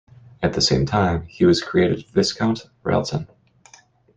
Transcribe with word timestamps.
At 0.41 0.53
the 0.53 0.61
same 0.63 0.87
time, 0.87 1.27
he 1.27 1.45
was 1.45 1.61
created 1.61 2.07
Viscount 2.09 2.67
Rialton. 2.83 3.27